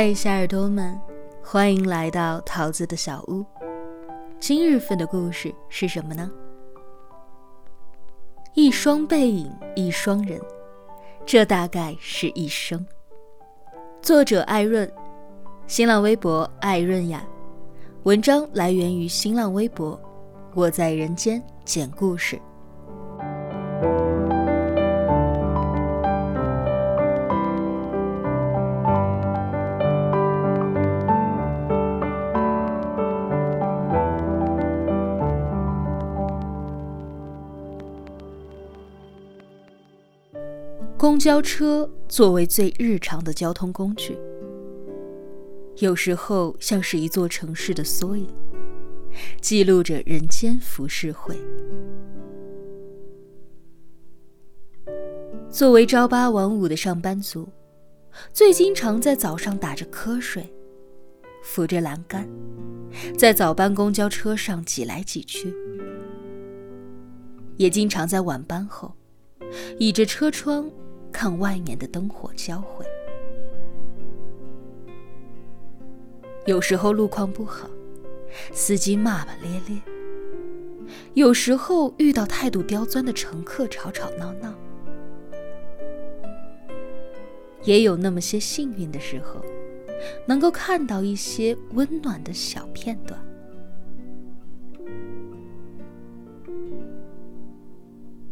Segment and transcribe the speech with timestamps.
[0.00, 0.96] 嗨，小耳朵们，
[1.42, 3.44] 欢迎来到桃子的小屋。
[4.38, 6.30] 今日份的故事是什么呢？
[8.54, 10.40] 一双背影，一双人，
[11.26, 12.86] 这大概是一生。
[14.00, 14.88] 作者艾润，
[15.66, 17.26] 新浪微博艾润雅。
[18.04, 20.00] 文章来源于新浪微博，
[20.54, 22.40] 我在人间讲故事。
[40.98, 44.18] 公交车作为最日常的交通工具，
[45.76, 48.26] 有时候像是一座城市的缩影，
[49.40, 51.38] 记录着人间浮世绘。
[55.48, 57.48] 作为朝八晚五的上班族，
[58.32, 60.52] 最经常在早上打着瞌睡，
[61.44, 62.28] 扶着栏杆，
[63.16, 65.54] 在早班公交车上挤来挤去，
[67.56, 68.92] 也经常在晚班后，
[69.78, 70.68] 倚着车窗。
[71.20, 72.86] 看外面的灯火交汇，
[76.46, 77.68] 有时候路况不好，
[78.52, 79.80] 司机骂骂咧咧；
[81.14, 84.52] 有时候遇到态度刁钻的乘客，吵吵闹闹；
[87.64, 89.44] 也有那么些幸运的时候，
[90.24, 93.20] 能够看到一些温暖的小片段。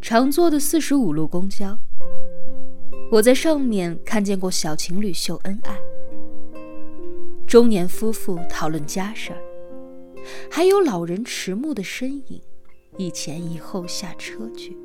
[0.00, 1.76] 常坐的四十五路公交。
[3.08, 5.78] 我在上面看见过小情侣秀恩爱，
[7.46, 9.38] 中年夫妇讨论家事儿，
[10.50, 12.42] 还有老人迟暮的身影，
[12.96, 14.76] 一前一后下车去。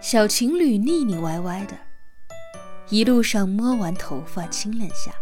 [0.00, 1.76] 小情侣腻腻歪歪的，
[2.88, 5.12] 一路上摸完头发亲两下，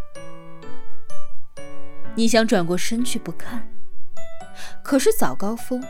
[2.14, 3.71] 你想转过身去不看。
[4.82, 5.82] 可是早高峰，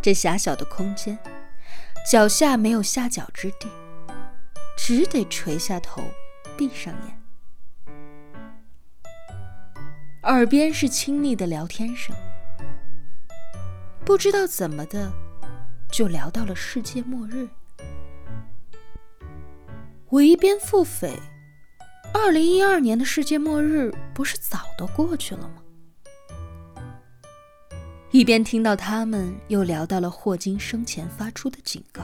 [0.00, 1.18] 这狭小的空间，
[2.10, 3.68] 脚下没有下脚之地，
[4.76, 6.02] 只得垂下头，
[6.56, 7.22] 闭上眼。
[10.22, 12.14] 耳边是亲密的聊天声，
[14.04, 15.12] 不知道怎么的，
[15.92, 17.48] 就聊到了世界末日。
[20.08, 21.18] 我一边腹诽：
[22.12, 25.62] 二零一二年的世界末日不是早都过去了吗？
[28.16, 32.02] 一边听到他们又聊到了霍金生前发出的警告：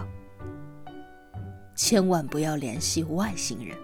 [1.74, 3.74] 千万不要联系外星人。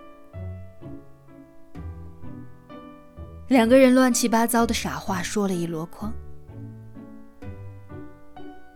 [3.47, 6.12] 两个人乱七八糟的傻话说了一箩筐。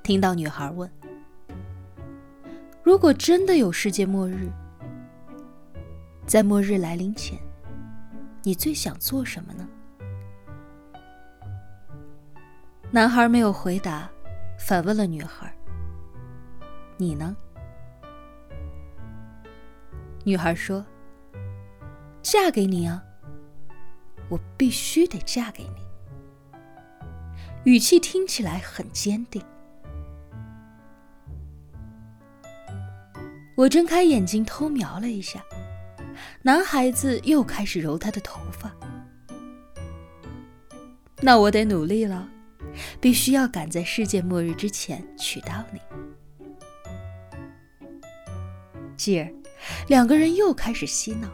[0.03, 0.91] 听到女孩问
[2.83, 4.51] ：“如果真的有世界末日，
[6.25, 7.39] 在末日来临前，
[8.45, 9.69] 你最想做什么呢？”
[12.95, 14.07] 男孩没有回答，
[14.59, 15.51] 反问了女孩
[16.99, 17.35] ：“你呢？”
[20.25, 20.85] 女孩说
[22.21, 23.03] ：“嫁给你啊，
[24.29, 25.77] 我必须得嫁给你。”
[27.65, 29.43] 语气听起来很坚定。
[33.57, 35.43] 我睁开眼睛偷瞄了一下，
[36.43, 38.71] 男孩子又开始揉他的头发。
[41.23, 42.29] 那我得努力了。
[43.01, 45.81] 必须要赶在世界末日之前娶到你，
[48.97, 49.33] 继而，
[49.89, 51.29] 两个人又开始嬉闹。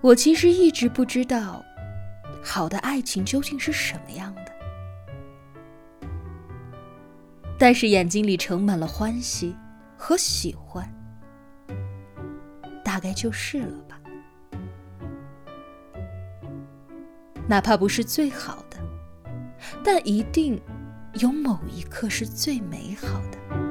[0.00, 1.62] 我其实一直不知道，
[2.42, 4.57] 好的爱情究竟是什么样的。
[7.58, 9.56] 但是眼睛里盛满了欢喜
[9.96, 10.88] 和喜欢，
[12.84, 14.00] 大概就是了吧。
[17.48, 18.78] 哪怕不是最好的，
[19.82, 20.60] 但一定
[21.14, 23.67] 有某一刻是最美好的。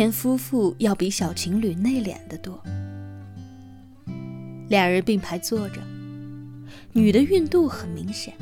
[0.00, 2.58] 年夫妇要比小情侣内敛得多。
[4.70, 5.82] 俩人并排坐着，
[6.94, 8.32] 女的孕肚很明显，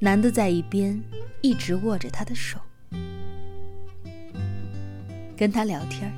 [0.00, 0.98] 男的在一边
[1.42, 2.58] 一直握着她的手，
[5.36, 6.10] 跟她聊天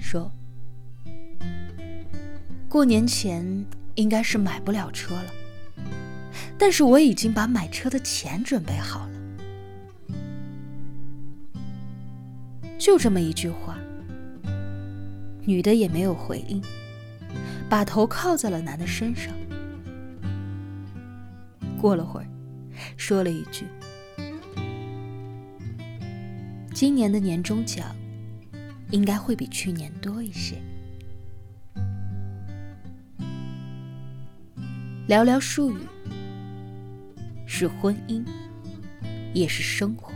[0.00, 0.30] 说
[2.70, 3.66] ：“过年前
[3.96, 5.34] 应该是买不了车了，
[6.56, 9.10] 但是我已经把买车的钱准备好了。”
[12.86, 13.76] 就这么一句话，
[15.44, 16.62] 女的也没有回应，
[17.68, 19.34] 把头靠在了男的身上。
[21.80, 22.26] 过了会儿，
[22.96, 23.66] 说了一句
[26.72, 27.88] ：“今年的年终奖
[28.92, 30.54] 应该会比去年多一些。”
[35.10, 35.80] 寥寥数语，
[37.48, 38.24] 是婚姻，
[39.34, 40.12] 也是生活。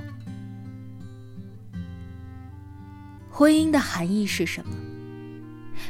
[3.40, 4.76] 婚姻的含义是什么？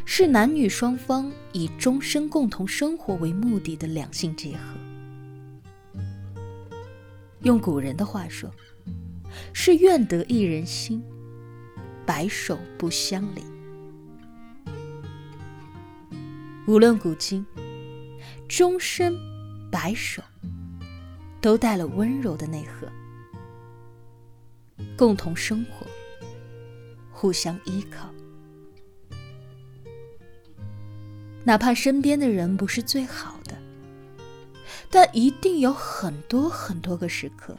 [0.04, 4.78] 是男女双方以终身共同生活为目的的两性结合。
[7.40, 8.48] 用古人的话说，
[9.52, 11.02] 是愿得一人心，
[12.06, 13.42] 白首不相离。
[16.68, 17.44] 无论古今，
[18.48, 19.18] 终身、
[19.72, 20.22] 白首，
[21.40, 22.86] 都带了温柔的内核，
[24.96, 25.84] 共同生活。
[27.20, 28.08] 互相依靠，
[31.44, 33.58] 哪怕身边的人不是最好的，
[34.88, 37.54] 但一定有很多很多个时刻，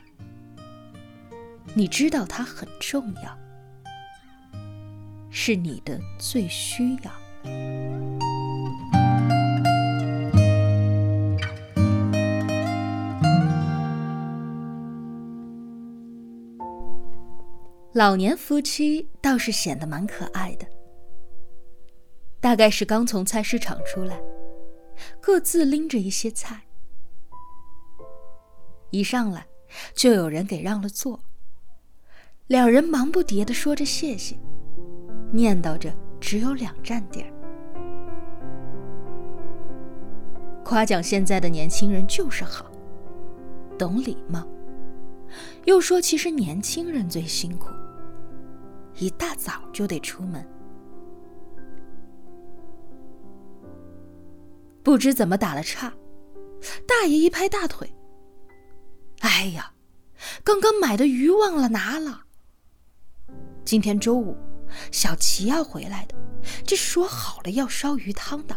[1.75, 3.37] 你知道他很重要，
[5.29, 7.11] 是你的最需要。
[17.93, 20.65] 老年夫妻倒是显得蛮可爱的，
[22.39, 24.17] 大概是刚从菜市场出来，
[25.19, 26.61] 各自拎着一些菜，
[28.91, 29.45] 一上来
[29.93, 31.19] 就有人给让了座，
[32.47, 34.37] 两人忙不迭的说着谢谢，
[35.29, 37.27] 念叨着只有两站地儿，
[40.63, 42.71] 夸奖现在的年轻人就是好，
[43.77, 44.47] 懂礼貌，
[45.65, 47.67] 又说其实年轻人最辛苦。
[48.97, 50.45] 一大早就得出门，
[54.83, 55.91] 不知怎么打了岔，
[56.88, 57.91] 大爷一拍大腿
[59.21, 59.73] ：“哎呀，
[60.43, 62.25] 刚刚买的鱼忘了拿了。
[63.65, 64.35] 今天周五，
[64.91, 66.15] 小齐要回来的，
[66.65, 68.55] 这说好了要烧鱼汤的。”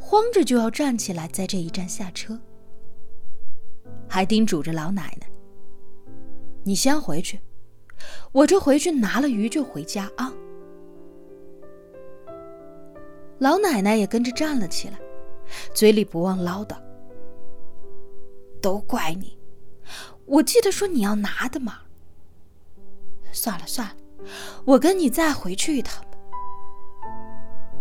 [0.00, 2.40] 慌着就要站起来，在这一站下车，
[4.08, 5.30] 还叮嘱着老奶奶
[6.64, 7.38] ：“你先回去。”
[8.32, 10.32] 我这回去拿了鱼就回家啊！
[13.38, 15.00] 老奶奶也跟着站了起来，
[15.74, 16.76] 嘴里不忘唠叨
[18.60, 19.38] ：“都怪你，
[20.26, 21.78] 我记得说你要拿的嘛。
[23.32, 23.96] 算了算了，
[24.64, 26.10] 我跟你再回去一趟吧。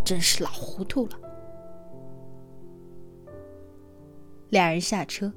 [0.04, 1.20] 真是老糊涂了。”
[4.50, 5.32] 俩人下车，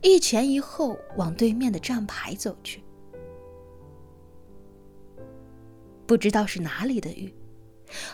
[0.00, 2.84] 一前一后往对面的站牌走去。
[6.12, 7.32] 不知道是哪里的鱼，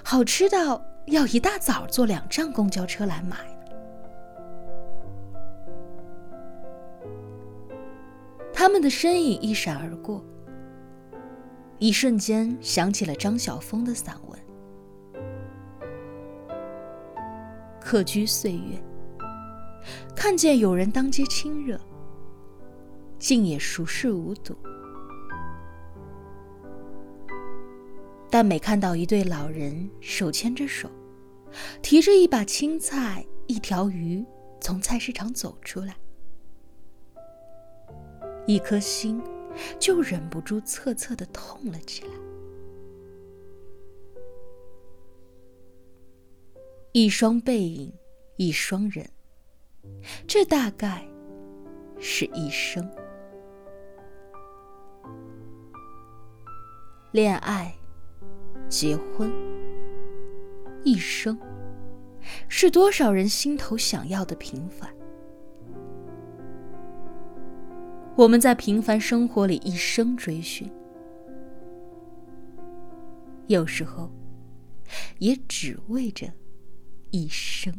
[0.04, 3.36] 好吃到要一大早坐两站公交车来买。
[8.52, 10.24] 他们的身影一闪而过，
[11.80, 14.40] 一瞬间想起了张晓峰的散文
[17.80, 18.80] 《客居岁月》，
[20.14, 21.76] 看见有人当街亲热，
[23.18, 24.56] 竟也熟视无睹。
[28.30, 30.90] 但每看到一对老人手牵着手，
[31.82, 34.24] 提着一把青菜、一条鱼
[34.60, 35.96] 从菜市场走出来，
[38.46, 39.22] 一颗心
[39.78, 42.10] 就忍不住恻恻的痛了起来。
[46.92, 47.92] 一双背影，
[48.36, 49.08] 一双人，
[50.26, 51.06] 这大概
[51.98, 52.86] 是一生
[57.12, 57.77] 恋爱。
[58.68, 59.32] 结婚，
[60.84, 61.38] 一生，
[62.48, 64.90] 是多少人心头想要的平凡？
[68.14, 70.70] 我们在平凡生活里一生追寻，
[73.46, 74.10] 有时候，
[75.18, 76.26] 也只为着
[77.10, 77.72] 一生。